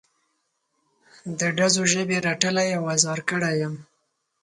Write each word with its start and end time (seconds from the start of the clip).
د 1.39 1.41
ډزو 1.57 1.83
ژبې 1.93 2.17
رټلی 2.27 2.69
او 2.77 2.83
ازار 2.95 3.19
کړی 3.29 3.53
یم. 3.61 3.75